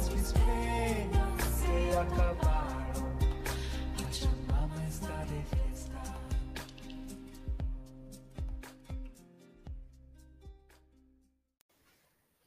se 0.00 0.14
espelha, 0.14 1.26
se 1.58 1.98
acabaram. 1.98 3.18
Pachamama 3.96 4.86
está 4.88 5.24
de 5.24 5.42
fiesta. 5.42 6.14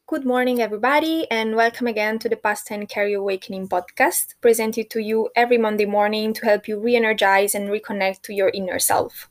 Good 0.08 0.26
morning, 0.26 0.62
everybody, 0.62 1.30
and 1.30 1.56
welcome 1.56 1.88
again 1.88 2.20
to 2.20 2.30
the 2.30 2.38
Pasta 2.38 2.74
and 2.74 2.90
Curry 2.90 3.14
Awakening 3.14 3.68
podcast, 3.68 4.36
presented 4.40 4.90
to 4.92 5.02
you 5.02 5.30
every 5.36 5.58
Monday 5.58 5.86
morning 5.86 6.34
to 6.34 6.46
help 6.46 6.70
you 6.70 6.80
re 6.80 6.96
energize 6.96 7.54
and 7.54 7.70
reconnect 7.70 8.22
to 8.24 8.34
your 8.34 8.50
inner 8.54 8.80
self. 8.80 9.30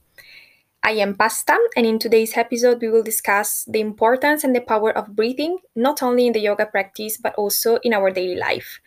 I 0.82 0.92
am 0.92 1.14
Pasta, 1.14 1.58
and 1.76 1.84
in 1.84 1.98
today's 1.98 2.38
episode, 2.38 2.80
we 2.80 2.88
will 2.88 3.02
discuss 3.02 3.64
the 3.66 3.80
importance 3.80 4.44
and 4.44 4.56
the 4.56 4.62
power 4.62 4.90
of 4.96 5.14
breathing, 5.14 5.58
not 5.76 6.02
only 6.02 6.26
in 6.26 6.32
the 6.32 6.40
yoga 6.40 6.64
practice, 6.64 7.18
but 7.18 7.34
also 7.34 7.76
in 7.84 7.92
our 7.92 8.10
daily 8.10 8.36
life. 8.36 8.80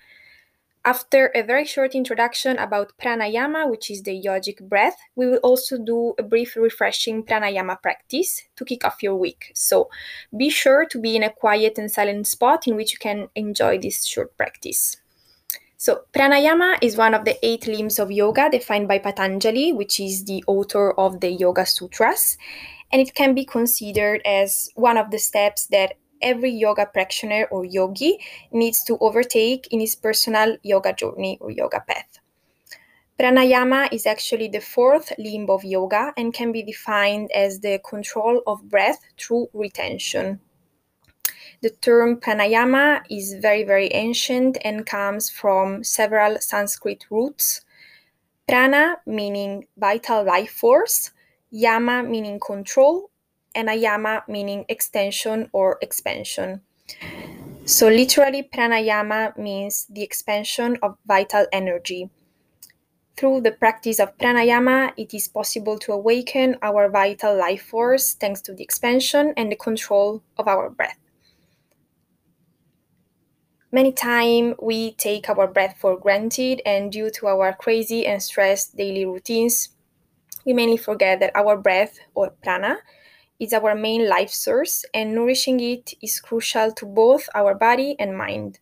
After 0.83 1.31
a 1.35 1.43
very 1.43 1.65
short 1.65 1.93
introduction 1.93 2.57
about 2.57 2.97
pranayama, 2.97 3.69
which 3.69 3.91
is 3.91 4.01
the 4.01 4.19
yogic 4.19 4.67
breath, 4.67 4.97
we 5.15 5.27
will 5.27 5.37
also 5.37 5.77
do 5.77 6.15
a 6.17 6.23
brief 6.23 6.55
refreshing 6.55 7.23
pranayama 7.23 7.79
practice 7.79 8.41
to 8.55 8.65
kick 8.65 8.83
off 8.83 9.03
your 9.03 9.15
week. 9.15 9.51
So 9.53 9.89
be 10.35 10.49
sure 10.49 10.85
to 10.87 10.99
be 10.99 11.15
in 11.15 11.21
a 11.21 11.29
quiet 11.29 11.77
and 11.77 11.91
silent 11.91 12.25
spot 12.25 12.67
in 12.67 12.75
which 12.75 12.91
you 12.91 12.97
can 12.97 13.29
enjoy 13.35 13.77
this 13.77 14.03
short 14.03 14.35
practice. 14.35 14.97
So, 15.83 16.05
pranayama 16.13 16.77
is 16.81 16.95
one 16.95 17.13
of 17.13 17.25
the 17.25 17.37
eight 17.45 17.67
limbs 17.67 17.99
of 17.99 18.09
yoga 18.09 18.49
defined 18.49 18.87
by 18.87 18.99
Patanjali, 18.99 19.73
which 19.73 19.99
is 19.99 20.23
the 20.23 20.41
author 20.47 20.93
of 20.97 21.19
the 21.19 21.29
Yoga 21.29 21.65
Sutras, 21.65 22.37
and 22.89 23.01
it 23.01 23.13
can 23.15 23.35
be 23.35 23.43
considered 23.43 24.21
as 24.23 24.69
one 24.75 24.95
of 24.95 25.11
the 25.11 25.19
steps 25.19 25.67
that 25.71 25.95
every 26.21 26.51
yoga 26.51 26.85
practitioner 26.85 27.49
or 27.51 27.65
yogi 27.65 28.17
needs 28.53 28.81
to 28.85 28.97
overtake 28.99 29.67
in 29.71 29.81
his 29.81 29.93
personal 29.93 30.55
yoga 30.63 30.93
journey 30.93 31.37
or 31.41 31.51
yoga 31.51 31.83
path. 31.85 32.17
Pranayama 33.19 33.91
is 33.91 34.05
actually 34.05 34.47
the 34.47 34.61
fourth 34.61 35.11
limb 35.19 35.49
of 35.49 35.65
yoga 35.65 36.13
and 36.15 36.33
can 36.33 36.53
be 36.53 36.63
defined 36.63 37.29
as 37.33 37.59
the 37.59 37.81
control 37.83 38.41
of 38.47 38.69
breath 38.69 38.99
through 39.19 39.49
retention. 39.51 40.39
The 41.63 41.69
term 41.69 42.19
pranayama 42.19 43.03
is 43.09 43.35
very, 43.35 43.63
very 43.63 43.87
ancient 43.93 44.57
and 44.65 44.85
comes 44.85 45.29
from 45.29 45.81
several 45.81 46.41
Sanskrit 46.41 47.05
roots. 47.09 47.61
Prana 48.49 48.97
meaning 49.05 49.67
vital 49.77 50.25
life 50.25 50.51
force, 50.51 51.11
yama 51.51 52.03
meaning 52.03 52.37
control, 52.37 53.11
and 53.55 53.69
ayama 53.69 54.27
meaning 54.27 54.65
extension 54.67 55.49
or 55.53 55.77
expansion. 55.81 56.59
So, 57.63 57.87
literally, 57.87 58.43
pranayama 58.43 59.37
means 59.37 59.87
the 59.89 60.03
expansion 60.03 60.77
of 60.81 60.97
vital 61.05 61.47
energy. 61.53 62.09
Through 63.15 63.39
the 63.39 63.53
practice 63.53 64.01
of 64.01 64.17
pranayama, 64.17 64.91
it 64.97 65.13
is 65.13 65.29
possible 65.29 65.79
to 65.79 65.93
awaken 65.93 66.57
our 66.61 66.89
vital 66.89 67.37
life 67.37 67.63
force 67.63 68.15
thanks 68.15 68.41
to 68.41 68.53
the 68.53 68.63
expansion 68.63 69.33
and 69.37 69.49
the 69.49 69.55
control 69.55 70.21
of 70.35 70.49
our 70.49 70.69
breath. 70.69 70.97
Many 73.73 73.91
times 73.91 74.53
we 74.61 74.93
take 74.93 75.27
our 75.29 75.47
breath 75.47 75.77
for 75.79 75.97
granted, 75.97 76.61
and 76.63 76.91
due 76.91 77.09
to 77.09 77.25
our 77.25 77.53
crazy 77.53 78.05
and 78.05 78.21
stressed 78.21 78.77
daily 78.77 79.03
routines, 79.03 79.69
we 80.45 80.53
mainly 80.53 80.77
forget 80.77 81.19
that 81.21 81.35
our 81.35 81.57
breath 81.57 81.97
or 82.13 82.29
prana 82.43 82.77
is 83.39 83.51
our 83.51 83.73
main 83.73 84.07
life 84.07 84.29
source, 84.29 84.85
and 84.93 85.15
nourishing 85.15 85.59
it 85.59 85.95
is 86.03 86.19
crucial 86.19 86.71
to 86.73 86.85
both 86.85 87.27
our 87.33 87.55
body 87.55 87.95
and 87.97 88.15
mind. 88.15 88.59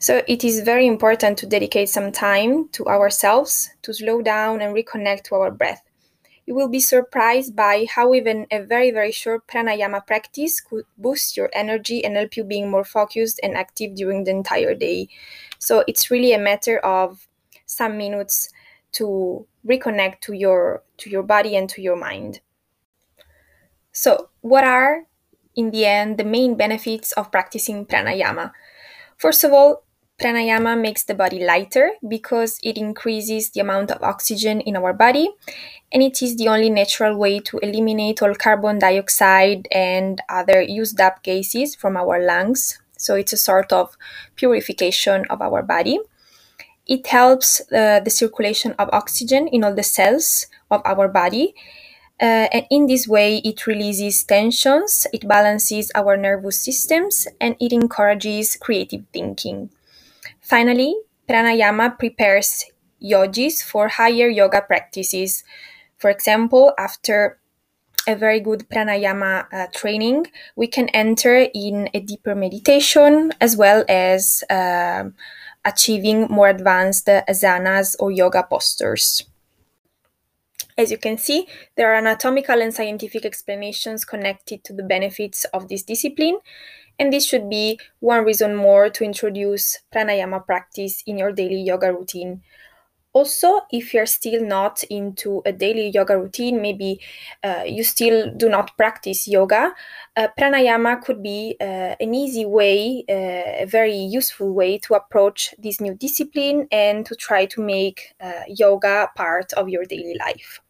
So, 0.00 0.24
it 0.26 0.42
is 0.42 0.62
very 0.62 0.88
important 0.88 1.38
to 1.38 1.46
dedicate 1.46 1.88
some 1.88 2.10
time 2.10 2.70
to 2.70 2.86
ourselves 2.86 3.70
to 3.82 3.94
slow 3.94 4.20
down 4.20 4.62
and 4.62 4.74
reconnect 4.74 5.22
to 5.26 5.36
our 5.36 5.52
breath. 5.52 5.82
You 6.50 6.56
will 6.56 6.68
be 6.68 6.80
surprised 6.80 7.54
by 7.54 7.86
how 7.88 8.12
even 8.12 8.48
a 8.50 8.58
very, 8.58 8.90
very 8.90 9.12
short 9.12 9.46
pranayama 9.46 10.04
practice 10.04 10.60
could 10.60 10.84
boost 10.98 11.36
your 11.36 11.48
energy 11.52 12.04
and 12.04 12.16
help 12.16 12.36
you 12.36 12.42
being 12.42 12.68
more 12.68 12.82
focused 12.82 13.38
and 13.40 13.56
active 13.56 13.94
during 13.94 14.24
the 14.24 14.32
entire 14.32 14.74
day. 14.74 15.06
So, 15.60 15.84
it's 15.86 16.10
really 16.10 16.32
a 16.32 16.40
matter 16.40 16.80
of 16.80 17.28
some 17.66 17.96
minutes 17.96 18.48
to 18.98 19.46
reconnect 19.64 20.22
to 20.22 20.32
your 20.32 20.82
to 20.96 21.08
your 21.08 21.22
body 21.22 21.54
and 21.54 21.70
to 21.70 21.80
your 21.82 21.94
mind. 21.94 22.40
So, 23.92 24.30
what 24.40 24.64
are, 24.64 25.06
in 25.54 25.70
the 25.70 25.86
end, 25.86 26.18
the 26.18 26.24
main 26.24 26.56
benefits 26.56 27.12
of 27.12 27.30
practicing 27.30 27.86
pranayama? 27.86 28.50
First 29.16 29.44
of 29.44 29.52
all, 29.52 29.84
pranayama 30.20 30.80
makes 30.80 31.04
the 31.04 31.14
body 31.14 31.44
lighter 31.44 31.92
because 32.06 32.58
it 32.62 32.76
increases 32.76 33.50
the 33.50 33.60
amount 33.60 33.90
of 33.90 34.02
oxygen 34.02 34.60
in 34.60 34.76
our 34.76 34.92
body, 34.92 35.30
and 35.92 36.02
it 36.02 36.22
is 36.22 36.36
the 36.36 36.48
only 36.48 36.70
natural 36.70 37.16
way 37.16 37.40
to 37.40 37.58
eliminate 37.58 38.22
all 38.22 38.34
carbon 38.34 38.78
dioxide 38.78 39.66
and 39.72 40.20
other 40.28 40.60
used 40.60 41.00
up 41.00 41.22
gases 41.22 41.74
from 41.74 41.96
our 41.96 42.24
lungs. 42.24 42.78
So, 42.96 43.14
it's 43.14 43.32
a 43.32 43.38
sort 43.38 43.72
of 43.72 43.96
purification 44.36 45.24
of 45.30 45.40
our 45.40 45.62
body. 45.62 45.98
It 46.86 47.06
helps 47.06 47.60
uh, 47.72 48.00
the 48.00 48.10
circulation 48.10 48.74
of 48.78 48.90
oxygen 48.92 49.48
in 49.48 49.64
all 49.64 49.74
the 49.74 49.82
cells 49.82 50.46
of 50.70 50.82
our 50.84 51.08
body 51.08 51.54
uh, 52.20 52.48
and 52.52 52.66
in 52.70 52.86
this 52.86 53.08
way, 53.08 53.38
it 53.38 53.66
releases 53.66 54.22
tensions, 54.24 55.06
it 55.10 55.26
balances 55.26 55.90
our 55.94 56.18
nervous 56.18 56.60
systems, 56.60 57.26
and 57.40 57.56
it 57.58 57.72
encourages 57.72 58.56
creative 58.56 59.04
thinking. 59.10 59.70
Finally, 60.50 60.96
pranayama 61.28 61.96
prepares 61.96 62.66
yogis 62.98 63.62
for 63.62 63.86
higher 63.86 64.26
yoga 64.26 64.60
practices. 64.60 65.44
For 65.96 66.10
example, 66.10 66.74
after 66.76 67.38
a 68.08 68.16
very 68.16 68.40
good 68.40 68.66
pranayama 68.68 69.46
uh, 69.52 69.68
training, 69.72 70.26
we 70.56 70.66
can 70.66 70.88
enter 70.88 71.46
in 71.54 71.88
a 71.94 72.00
deeper 72.00 72.34
meditation 72.34 73.30
as 73.40 73.56
well 73.56 73.84
as 73.88 74.42
uh, 74.50 75.04
achieving 75.64 76.26
more 76.28 76.48
advanced 76.48 77.06
asanas 77.06 77.94
or 78.00 78.10
yoga 78.10 78.42
postures. 78.42 79.22
As 80.76 80.90
you 80.90 80.98
can 80.98 81.16
see, 81.16 81.46
there 81.76 81.92
are 81.92 81.96
anatomical 81.96 82.60
and 82.60 82.74
scientific 82.74 83.24
explanations 83.24 84.04
connected 84.04 84.64
to 84.64 84.72
the 84.72 84.82
benefits 84.82 85.44
of 85.54 85.68
this 85.68 85.84
discipline, 85.84 86.38
and 87.00 87.12
this 87.12 87.26
should 87.26 87.48
be 87.48 87.80
one 88.00 88.24
reason 88.24 88.54
more 88.54 88.90
to 88.90 89.04
introduce 89.04 89.78
pranayama 89.92 90.44
practice 90.46 91.02
in 91.06 91.18
your 91.18 91.32
daily 91.32 91.62
yoga 91.62 91.92
routine. 91.92 92.42
Also, 93.12 93.62
if 93.72 93.92
you're 93.92 94.06
still 94.06 94.44
not 94.44 94.84
into 94.84 95.42
a 95.44 95.52
daily 95.52 95.88
yoga 95.88 96.16
routine, 96.16 96.62
maybe 96.62 97.00
uh, 97.42 97.64
you 97.66 97.82
still 97.82 98.32
do 98.36 98.48
not 98.48 98.76
practice 98.76 99.26
yoga, 99.26 99.72
uh, 100.16 100.28
pranayama 100.38 101.02
could 101.02 101.20
be 101.20 101.56
uh, 101.60 101.96
an 101.98 102.14
easy 102.14 102.44
way, 102.46 103.04
uh, 103.08 103.62
a 103.62 103.66
very 103.66 103.96
useful 103.96 104.52
way 104.52 104.78
to 104.78 104.94
approach 104.94 105.52
this 105.58 105.80
new 105.80 105.94
discipline 105.94 106.68
and 106.70 107.04
to 107.06 107.16
try 107.16 107.46
to 107.46 107.60
make 107.60 108.14
uh, 108.20 108.42
yoga 108.46 109.08
part 109.16 109.52
of 109.54 109.68
your 109.68 109.84
daily 109.84 110.14
life. 110.20 110.60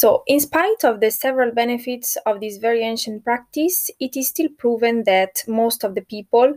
So, 0.00 0.22
in 0.26 0.38
spite 0.40 0.82
of 0.84 1.00
the 1.00 1.10
several 1.10 1.50
benefits 1.52 2.16
of 2.24 2.40
this 2.40 2.56
very 2.58 2.82
ancient 2.82 3.24
practice, 3.24 3.90
it 3.98 4.16
is 4.16 4.28
still 4.28 4.48
proven 4.62 5.02
that 5.04 5.42
most 5.48 5.82
of 5.84 5.94
the 5.96 6.02
people 6.14 6.54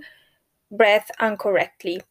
breathe 0.72 1.10
incorrectly. 1.22 2.02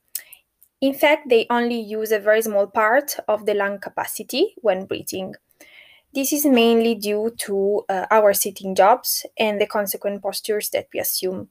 In 0.80 0.94
fact, 0.94 1.28
they 1.30 1.46
only 1.50 1.80
use 1.80 2.12
a 2.12 2.18
very 2.28 2.42
small 2.42 2.66
part 2.66 3.16
of 3.28 3.46
the 3.46 3.54
lung 3.54 3.78
capacity 3.80 4.54
when 4.62 4.86
breathing. 4.86 5.34
This 6.14 6.32
is 6.32 6.46
mainly 6.46 6.94
due 6.96 7.30
to 7.46 7.84
uh, 7.88 8.06
our 8.10 8.32
sitting 8.34 8.74
jobs 8.74 9.26
and 9.38 9.60
the 9.60 9.66
consequent 9.66 10.22
postures 10.22 10.70
that 10.70 10.88
we 10.94 11.00
assume. 11.00 11.50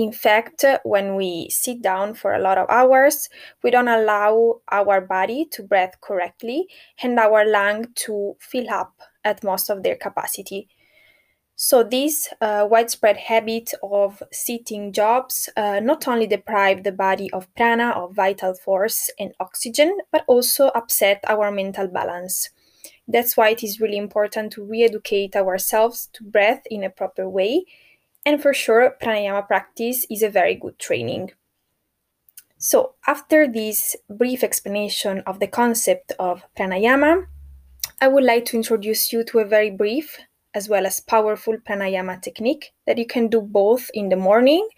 In 0.00 0.12
fact, 0.12 0.64
when 0.82 1.14
we 1.14 1.50
sit 1.50 1.82
down 1.82 2.14
for 2.14 2.32
a 2.32 2.38
lot 2.38 2.56
of 2.56 2.70
hours, 2.70 3.28
we 3.62 3.70
don't 3.70 3.86
allow 3.86 4.62
our 4.72 4.98
body 4.98 5.44
to 5.52 5.62
breathe 5.62 5.92
correctly 6.00 6.68
and 7.02 7.18
our 7.18 7.44
lung 7.44 7.84
to 8.06 8.34
fill 8.40 8.70
up 8.70 8.94
at 9.26 9.44
most 9.44 9.68
of 9.68 9.82
their 9.82 9.96
capacity. 9.96 10.68
So, 11.54 11.82
this 11.82 12.32
uh, 12.40 12.66
widespread 12.70 13.18
habit 13.18 13.74
of 13.82 14.22
sitting 14.32 14.94
jobs 14.94 15.50
uh, 15.54 15.80
not 15.80 16.08
only 16.08 16.26
deprive 16.26 16.82
the 16.82 16.92
body 16.92 17.30
of 17.34 17.54
prana, 17.54 17.90
of 17.90 18.14
vital 18.14 18.54
force 18.54 19.10
and 19.18 19.34
oxygen, 19.38 19.98
but 20.10 20.24
also 20.26 20.68
upset 20.68 21.22
our 21.28 21.52
mental 21.52 21.88
balance. 21.88 22.48
That's 23.06 23.36
why 23.36 23.50
it 23.50 23.62
is 23.62 23.80
really 23.80 23.98
important 23.98 24.54
to 24.54 24.64
re 24.64 24.82
educate 24.82 25.36
ourselves 25.36 26.08
to 26.14 26.24
breathe 26.24 26.64
in 26.70 26.84
a 26.84 26.88
proper 26.88 27.28
way 27.28 27.66
and 28.24 28.40
for 28.42 28.52
sure, 28.52 28.96
pranayama 29.02 29.46
practice 29.46 30.06
is 30.10 30.22
a 30.22 30.28
very 30.28 30.54
good 30.54 30.78
training. 30.78 31.32
So, 32.58 32.94
after 33.06 33.48
this 33.48 33.96
brief 34.08 34.44
explanation 34.44 35.22
of 35.26 35.40
the 35.40 35.46
concept 35.46 36.12
of 36.18 36.44
pranayama, 36.58 37.26
I 38.00 38.08
would 38.08 38.24
like 38.24 38.44
to 38.46 38.56
introduce 38.56 39.12
you 39.12 39.24
to 39.24 39.38
a 39.38 39.44
very 39.44 39.70
brief 39.70 40.18
as 40.54 40.68
well 40.68 40.86
as 40.86 41.00
powerful 41.00 41.56
pranayama 41.58 42.20
technique 42.20 42.72
that 42.86 42.98
you 42.98 43.06
can 43.06 43.28
do 43.28 43.40
both 43.40 43.90
in 43.94 44.08
the 44.08 44.16
morning 44.16 44.68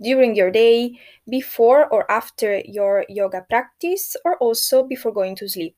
during 0.00 0.36
your 0.36 0.50
day, 0.50 0.98
before 1.28 1.88
or 1.88 2.10
after 2.10 2.62
your 2.64 3.04
yoga 3.08 3.44
practice, 3.48 4.16
or 4.24 4.36
also 4.38 4.82
before 4.82 5.12
going 5.12 5.34
to 5.36 5.48
sleep. 5.48 5.76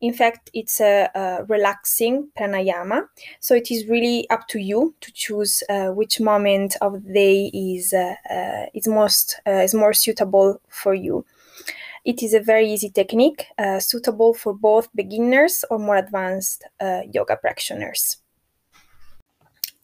In 0.00 0.14
fact, 0.14 0.50
it's 0.54 0.80
a, 0.80 1.10
a 1.14 1.44
relaxing 1.44 2.30
pranayama, 2.38 3.06
so 3.38 3.54
it 3.54 3.70
is 3.70 3.86
really 3.86 4.28
up 4.30 4.48
to 4.48 4.58
you 4.58 4.94
to 5.02 5.12
choose 5.12 5.62
uh, 5.68 5.88
which 5.88 6.20
moment 6.20 6.76
of 6.80 7.04
the 7.04 7.12
day 7.12 7.50
is 7.52 7.92
uh, 7.92 8.14
uh, 8.30 8.66
is 8.72 8.88
most 8.88 9.40
uh, 9.46 9.62
is 9.62 9.74
more 9.74 9.92
suitable 9.92 10.60
for 10.68 10.94
you. 10.94 11.26
It 12.04 12.22
is 12.22 12.32
a 12.32 12.40
very 12.40 12.72
easy 12.72 12.88
technique, 12.88 13.44
uh, 13.58 13.78
suitable 13.78 14.32
for 14.32 14.54
both 14.54 14.88
beginners 14.94 15.66
or 15.70 15.78
more 15.78 15.96
advanced 15.96 16.64
uh, 16.80 17.02
yoga 17.12 17.36
practitioners. 17.36 18.16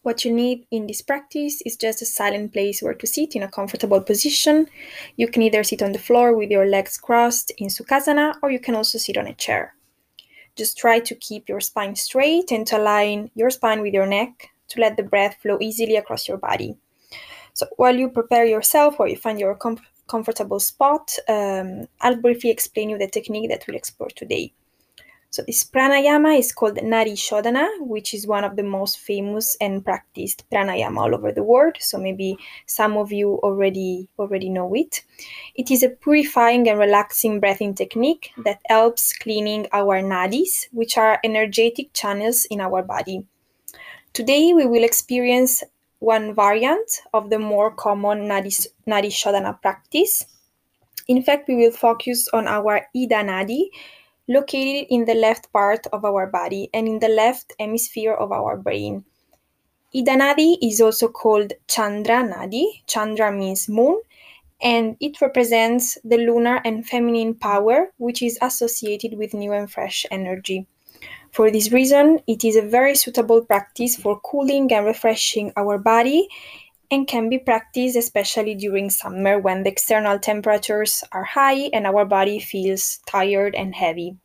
What 0.03 0.25
you 0.25 0.33
need 0.33 0.67
in 0.71 0.87
this 0.87 1.03
practice 1.03 1.61
is 1.67 1.77
just 1.77 2.01
a 2.01 2.07
silent 2.07 2.55
place 2.55 2.81
where 2.81 2.95
to 2.95 3.07
sit 3.07 3.35
in 3.35 3.43
a 3.43 3.49
comfortable 3.49 4.01
position. 4.01 4.69
You 5.17 5.29
can 5.29 5.43
either 5.43 5.62
sit 5.62 5.83
on 5.83 5.93
the 5.93 5.99
floor 5.99 6.35
with 6.35 6.51
your 6.51 6.65
legs 6.65 6.97
crossed 6.97 7.51
in 7.59 7.67
Sukhasana 7.67 8.37
or 8.43 8.51
you 8.51 8.61
can 8.61 8.77
also 8.77 8.97
sit 8.99 9.19
on 9.19 9.27
a 9.27 9.35
chair. 9.35 9.75
Just 10.56 10.79
try 10.79 10.99
to 11.00 11.14
keep 11.14 11.49
your 11.49 11.61
spine 11.61 11.94
straight 11.94 12.50
and 12.50 12.67
to 12.67 12.79
align 12.79 13.31
your 13.35 13.50
spine 13.50 13.82
with 13.82 13.94
your 13.94 14.06
neck 14.06 14.50
to 14.69 14.81
let 14.81 14.97
the 14.97 15.03
breath 15.03 15.37
flow 15.43 15.58
easily 15.61 15.97
across 15.97 16.26
your 16.26 16.38
body. 16.38 16.76
So 17.53 17.67
while 17.76 17.97
you 17.97 18.08
prepare 18.08 18.44
yourself 18.44 18.97
or 18.99 19.08
you 19.08 19.17
find 19.17 19.38
your 19.38 19.55
com- 19.55 19.81
comfortable 20.08 20.61
spot, 20.61 21.17
um, 21.29 21.88
I'll 22.00 22.20
briefly 22.20 22.50
explain 22.50 22.91
you 22.91 22.99
the 22.99 23.08
technique 23.08 23.50
that 23.50 23.64
we'll 23.67 23.76
explore 23.76 24.11
today. 24.11 24.53
So 25.37 25.43
this 25.43 25.65
pranayama 25.65 26.38
is 26.38 26.50
called 26.50 26.79
Nadi 26.79 27.12
Shodhana, 27.12 27.67
which 27.81 28.15
is 28.15 28.27
one 28.27 28.43
of 28.43 28.56
the 28.56 28.62
most 28.62 28.99
famous 28.99 29.55
and 29.61 29.85
practiced 29.85 30.49
pranayama 30.50 30.97
all 30.97 31.15
over 31.15 31.31
the 31.31 31.43
world. 31.43 31.77
So 31.79 31.99
maybe 31.99 32.38
some 32.65 32.97
of 32.97 33.12
you 33.12 33.35
already 33.43 34.09
already 34.19 34.49
know 34.49 34.73
it. 34.75 35.03
It 35.55 35.71
is 35.71 35.83
a 35.83 35.91
purifying 35.91 36.67
and 36.71 36.79
relaxing 36.79 37.38
breathing 37.38 37.75
technique 37.75 38.31
that 38.47 38.61
helps 38.71 39.12
cleaning 39.12 39.67
our 39.75 40.00
nadis, 40.00 40.69
which 40.73 40.97
are 40.97 41.21
energetic 41.23 41.93
channels 41.93 42.47
in 42.47 42.62
our 42.62 42.83
body. 42.83 43.27
Today 44.15 44.55
we 44.55 44.65
will 44.65 44.85
experience 44.85 45.62
one 45.99 46.35
variant 46.35 47.03
of 47.12 47.29
the 47.29 47.38
more 47.38 47.71
common 47.73 48.21
Nadi, 48.21 48.67
nadi 48.88 49.11
Shodhana 49.12 49.61
practice. 49.61 50.25
In 51.09 51.23
fact, 51.23 51.47
we 51.47 51.56
will 51.56 51.73
focus 51.73 52.27
on 52.33 52.49
our 52.49 52.88
Ida 52.97 53.21
Nadi, 53.23 53.69
located 54.28 54.87
in 54.90 55.05
the 55.05 55.14
left 55.14 55.52
part 55.52 55.87
of 55.93 56.05
our 56.05 56.26
body 56.26 56.69
and 56.75 56.88
in 56.88 56.99
the 56.99 57.08
left 57.08 57.52
hemisphere 57.58 58.14
of 58.14 58.32
our 58.32 58.56
brain. 58.56 59.05
Ida 59.94 60.12
Nadi 60.12 60.58
is 60.61 60.81
also 60.81 61.08
called 61.08 61.52
Chandra 61.69 62.23
Nadi. 62.23 62.82
Chandra 62.87 63.32
means 63.32 63.69
moon, 63.69 64.00
and 64.61 64.96
it 65.00 65.20
represents 65.20 65.96
the 66.05 66.19
lunar 66.19 66.61
and 66.64 66.87
feminine 66.87 67.34
power, 67.34 67.93
which 67.99 68.23
is 68.23 68.38
associated 68.43 69.17
with 69.17 69.32
new 69.32 69.52
and 69.52 69.70
fresh 69.70 70.05
energy. 70.11 70.67
For 71.31 71.50
this 71.50 71.70
reason, 71.70 72.20
it 72.26 72.44
is 72.44 72.56
a 72.56 72.62
very 72.62 72.94
suitable 72.94 73.43
practice 73.43 73.96
for 73.96 74.20
cooling 74.20 74.73
and 74.73 74.87
refreshing 74.87 75.52
our 75.56 75.78
body 75.78 76.28
and 76.91 77.06
can 77.06 77.29
be 77.29 77.38
practiced 77.38 77.97
especially 77.97 78.55
during 78.55 78.91
summer 78.91 79.38
when 79.38 79.62
the 79.62 79.71
external 79.71 80.19
temperatures 80.19 81.03
are 81.12 81.25
high 81.25 81.69
and 81.73 81.87
our 81.87 82.05
body 82.05 82.38
feels 82.38 83.00
tired 83.06 83.55
and 83.55 83.75
heavy. 83.75 84.17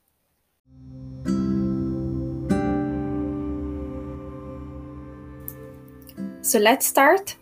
So 6.41 6.59
let's 6.59 6.85
start. 6.85 7.37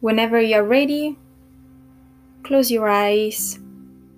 Whenever 0.00 0.40
you're 0.40 0.64
ready, 0.64 1.18
close 2.42 2.70
your 2.70 2.88
eyes 2.88 3.58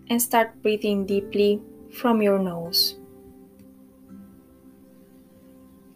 and 0.09 0.20
start 0.20 0.62
breathing 0.62 1.06
deeply 1.06 1.61
from 1.93 2.23
your 2.23 2.38
nose. 2.38 2.97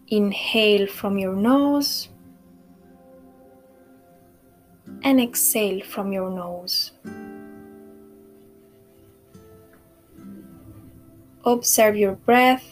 Inhale 0.09 0.87
from 0.87 1.19
your 1.19 1.35
nose 1.35 2.09
and 5.07 5.21
exhale 5.21 5.81
from 5.83 6.13
your 6.13 6.29
nose. 6.29 6.91
Observe 11.45 11.97
your 11.97 12.17
breath. 12.17 12.67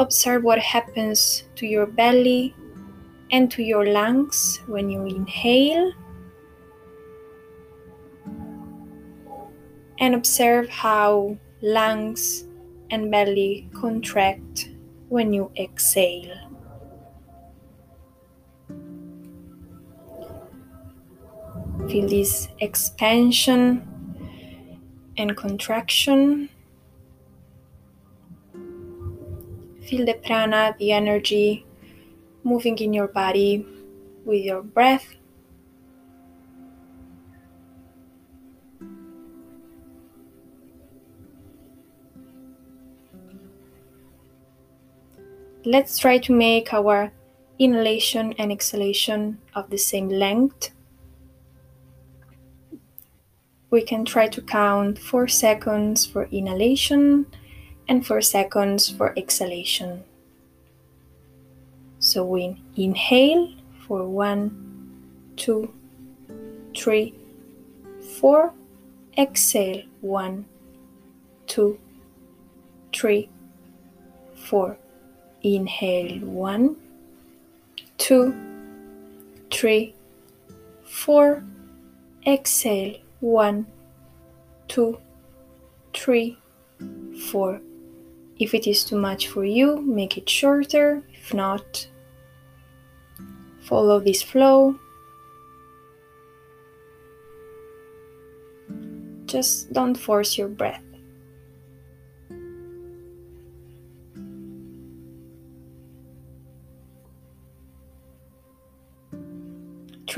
Observe 0.00 0.42
what 0.42 0.58
happens 0.58 1.44
to 1.54 1.64
your 1.64 1.86
belly 1.86 2.56
and 3.30 3.48
to 3.52 3.62
your 3.62 3.86
lungs 3.86 4.60
when 4.66 4.90
you 4.90 5.06
inhale. 5.06 5.92
And 10.00 10.16
observe 10.16 10.68
how 10.68 11.38
lungs 11.62 12.48
and 12.90 13.12
belly 13.12 13.70
contract 13.74 14.70
when 15.08 15.32
you 15.32 15.50
exhale. 15.56 16.36
Feel 21.88 22.08
this 22.08 22.48
expansion 22.58 23.82
and 25.16 25.36
contraction. 25.36 26.50
Feel 29.86 30.04
the 30.04 30.14
prana, 30.14 30.76
the 30.78 30.92
energy 30.92 31.64
moving 32.44 32.78
in 32.78 32.92
your 32.92 33.08
body 33.08 33.66
with 34.24 34.44
your 34.44 34.62
breath. 34.62 35.17
Let's 45.64 45.98
try 45.98 46.18
to 46.18 46.32
make 46.32 46.72
our 46.72 47.12
inhalation 47.58 48.32
and 48.38 48.52
exhalation 48.52 49.38
of 49.54 49.70
the 49.70 49.76
same 49.76 50.08
length. 50.08 50.70
We 53.70 53.82
can 53.82 54.04
try 54.04 54.28
to 54.28 54.40
count 54.40 54.98
4 54.98 55.28
seconds 55.28 56.06
for 56.06 56.28
inhalation 56.30 57.26
and 57.88 58.06
4 58.06 58.20
seconds 58.22 58.88
for 58.88 59.12
exhalation. 59.18 60.04
So 61.98 62.24
we 62.24 62.56
inhale 62.76 63.52
for 63.86 64.06
one, 64.06 64.50
two, 65.36 65.74
three, 66.76 67.14
four. 68.20 68.52
Exhale 69.16 69.82
one, 70.00 70.44
two, 71.48 71.76
three, 72.94 73.28
four. 74.36 74.78
Inhale 75.42 76.18
one, 76.26 76.76
two, 77.96 78.34
three, 79.50 79.94
four. 80.84 81.44
Exhale 82.26 82.96
one, 83.20 83.66
two, 84.66 84.98
three, 85.94 86.36
four. 87.30 87.60
If 88.38 88.54
it 88.54 88.66
is 88.66 88.84
too 88.84 88.98
much 88.98 89.28
for 89.28 89.44
you, 89.44 89.80
make 89.80 90.18
it 90.18 90.28
shorter. 90.28 91.02
If 91.12 91.32
not, 91.32 91.88
follow 93.60 94.00
this 94.00 94.22
flow. 94.22 94.78
Just 99.26 99.72
don't 99.72 99.94
force 99.94 100.38
your 100.38 100.48
breath. 100.48 100.87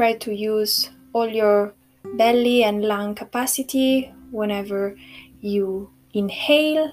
Try 0.01 0.15
to 0.15 0.33
use 0.33 0.89
all 1.13 1.29
your 1.29 1.75
belly 2.17 2.65
and 2.65 2.83
lung 2.83 3.15
capacity 3.15 4.11
whenever 4.31 4.97
you 5.43 5.91
inhale 6.15 6.91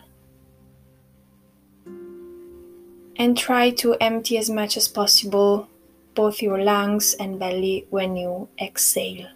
and 3.16 3.38
try 3.38 3.70
to 3.70 3.96
empty 4.02 4.38
as 4.38 4.50
much 4.50 4.76
as 4.76 4.90
possible 4.90 5.70
both 6.16 6.42
your 6.42 6.60
lungs 6.62 7.14
and 7.14 7.40
belly 7.40 7.88
when 7.92 8.18
you 8.18 8.50
exhale. 8.60 9.30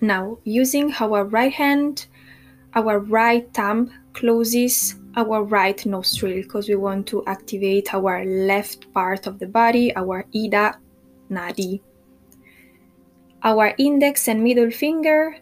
Now, 0.00 0.38
using 0.44 0.94
our 0.98 1.24
right 1.24 1.52
hand, 1.52 2.06
our 2.72 2.98
right 2.98 3.52
thumb 3.52 3.92
closes 4.14 4.94
our 5.16 5.42
right 5.42 5.84
nostril 5.86 6.34
because 6.34 6.68
we 6.68 6.76
want 6.76 7.06
to 7.08 7.24
activate 7.26 7.94
our 7.94 8.24
left 8.24 8.92
part 8.92 9.26
of 9.26 9.38
the 9.38 9.46
body, 9.46 9.94
our 9.96 10.24
Ida 10.34 10.78
Nadi. 11.30 11.80
Our 13.42 13.74
index 13.78 14.28
and 14.28 14.42
middle 14.42 14.70
finger 14.70 15.36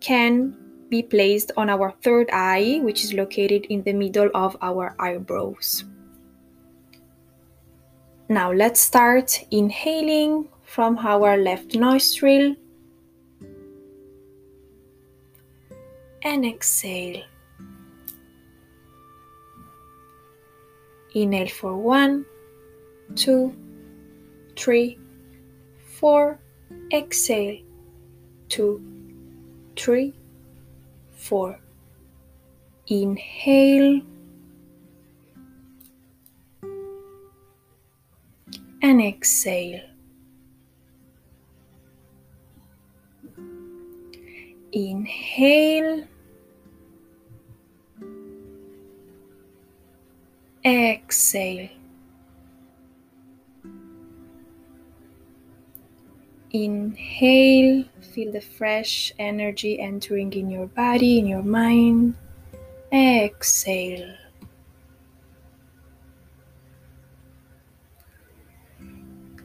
can 0.00 0.56
be 0.88 1.02
placed 1.02 1.52
on 1.56 1.70
our 1.70 1.92
third 2.02 2.28
eye, 2.32 2.80
which 2.82 3.04
is 3.04 3.14
located 3.14 3.66
in 3.66 3.82
the 3.82 3.92
middle 3.92 4.30
of 4.34 4.56
our 4.60 4.94
eyebrows. 4.98 5.84
Now 8.28 8.52
let's 8.52 8.80
start 8.80 9.44
inhaling 9.50 10.48
from 10.62 10.98
our 10.98 11.36
left 11.36 11.74
nostril 11.74 12.56
and 16.22 16.44
exhale. 16.46 17.22
Inhale 21.14 21.48
for 21.48 21.76
one, 21.76 22.26
two, 23.14 23.54
three, 24.56 24.98
four. 25.84 26.40
Exhale, 26.92 27.62
two, 28.48 28.82
three, 29.76 30.12
four. 31.12 31.58
Inhale 32.88 34.02
and 38.82 39.00
exhale. 39.00 39.80
Inhale. 44.72 46.06
Exhale. 50.64 51.68
Inhale, 56.52 57.84
feel 58.12 58.32
the 58.32 58.40
fresh 58.40 59.12
energy 59.18 59.80
entering 59.80 60.32
in 60.32 60.48
your 60.48 60.68
body, 60.68 61.18
in 61.18 61.26
your 61.26 61.42
mind. 61.42 62.14
Exhale. 62.92 64.14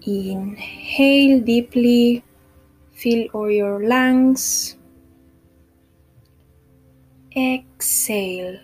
Inhale 0.03 1.41
deeply, 1.41 2.23
fill 2.93 3.27
all 3.33 3.51
your 3.51 3.85
lungs. 3.85 4.77
Exhale, 7.35 8.59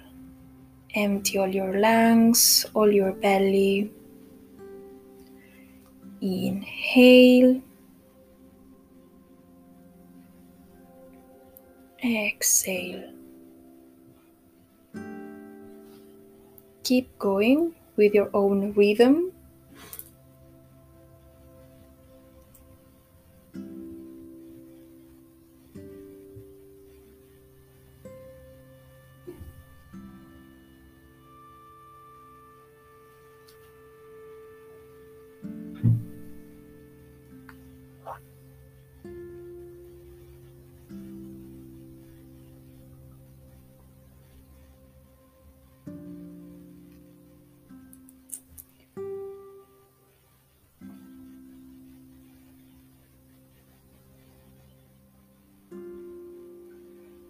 empty 0.95 1.37
all 1.37 1.47
your 1.47 1.77
lungs, 1.79 2.65
all 2.73 2.91
your 2.91 3.11
belly. 3.11 3.91
Inhale. 6.21 7.61
Exhale. 12.03 13.11
Keep 16.83 17.17
going 17.17 17.73
with 17.95 18.13
your 18.13 18.29
own 18.33 18.73
rhythm. 18.73 19.24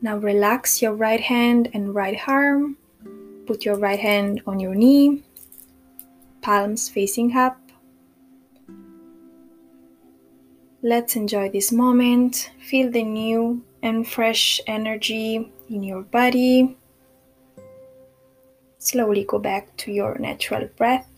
Now 0.05 0.17
relax 0.17 0.83
your 0.83 0.93
right 0.93 1.19
hand 1.19 1.71
and 1.73 1.95
right 1.95 2.15
arm. 2.27 2.77
Put 3.47 3.65
your 3.65 3.75
right 3.75 3.99
hand 3.99 4.39
on 4.45 4.59
your 4.59 4.75
knee, 4.75 5.23
palms 6.43 6.87
facing 6.87 7.35
up. 7.35 7.64
Let's 10.85 11.15
enjoy 11.15 11.49
this 11.49 11.71
moment. 11.71 12.51
Feel 12.59 12.91
the 12.91 13.01
new 13.01 13.63
and 13.81 14.07
fresh 14.07 14.61
energy 14.67 15.51
in 15.67 15.81
your 15.81 16.03
body. 16.03 16.77
Slowly 18.77 19.23
go 19.23 19.39
back 19.39 19.75
to 19.77 19.91
your 19.91 20.15
natural 20.19 20.69
breath. 20.77 21.09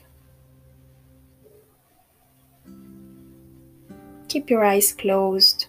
Keep 4.29 4.49
your 4.49 4.63
eyes 4.63 4.93
closed 4.93 5.67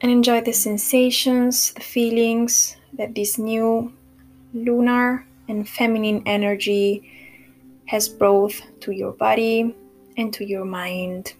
and 0.00 0.12
enjoy 0.12 0.40
the 0.40 0.52
sensations, 0.52 1.72
the 1.72 1.80
feelings 1.80 2.76
that 2.92 3.16
this 3.16 3.38
new 3.38 3.92
lunar 4.54 5.26
and 5.48 5.68
feminine 5.68 6.22
energy 6.26 7.02
has 7.86 8.08
brought 8.08 8.54
to 8.82 8.92
your 8.92 9.10
body 9.10 9.74
and 10.16 10.32
to 10.34 10.44
your 10.44 10.64
mind. 10.64 11.34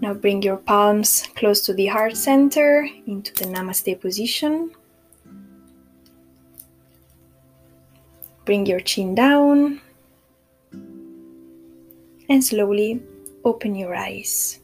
Now 0.00 0.14
bring 0.14 0.42
your 0.42 0.56
palms 0.56 1.28
close 1.36 1.60
to 1.66 1.74
the 1.74 1.86
heart 1.86 2.16
center 2.16 2.88
into 3.06 3.34
the 3.34 3.44
Namaste 3.44 4.00
position. 4.00 4.72
Bring 8.46 8.64
your 8.64 8.80
chin 8.80 9.14
down 9.14 9.80
and 12.30 12.42
slowly 12.42 13.02
open 13.44 13.74
your 13.74 13.94
eyes. 13.94 14.60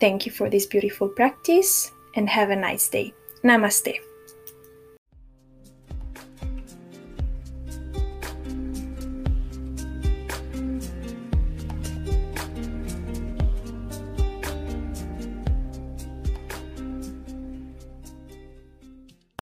Thank 0.00 0.26
you 0.26 0.32
for 0.32 0.50
this 0.50 0.66
beautiful 0.66 1.08
practice 1.08 1.92
and 2.16 2.28
have 2.28 2.50
a 2.50 2.56
nice 2.56 2.88
day. 2.88 3.14
Namaste. 3.44 4.09